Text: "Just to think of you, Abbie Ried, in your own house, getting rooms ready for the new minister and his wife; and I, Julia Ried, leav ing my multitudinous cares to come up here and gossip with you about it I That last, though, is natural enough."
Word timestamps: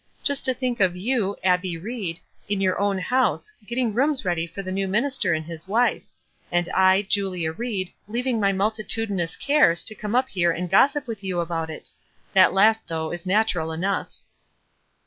"Just 0.23 0.43
to 0.45 0.53
think 0.55 0.79
of 0.79 0.95
you, 0.95 1.35
Abbie 1.43 1.77
Ried, 1.77 2.19
in 2.49 2.59
your 2.59 2.79
own 2.81 2.97
house, 2.97 3.51
getting 3.67 3.93
rooms 3.93 4.25
ready 4.25 4.47
for 4.47 4.63
the 4.63 4.71
new 4.71 4.87
minister 4.87 5.31
and 5.35 5.45
his 5.45 5.67
wife; 5.67 6.05
and 6.51 6.67
I, 6.69 7.03
Julia 7.03 7.51
Ried, 7.51 7.91
leav 8.09 8.25
ing 8.25 8.39
my 8.39 8.51
multitudinous 8.51 9.35
cares 9.35 9.83
to 9.83 9.93
come 9.93 10.15
up 10.15 10.29
here 10.29 10.49
and 10.51 10.71
gossip 10.71 11.05
with 11.05 11.23
you 11.23 11.39
about 11.39 11.69
it 11.69 11.89
I 11.95 12.33
That 12.33 12.51
last, 12.53 12.87
though, 12.87 13.11
is 13.11 13.27
natural 13.27 13.71
enough." 13.71 14.09